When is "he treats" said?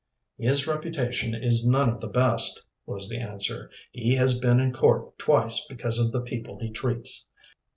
6.59-7.27